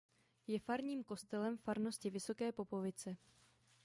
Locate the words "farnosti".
1.57-2.09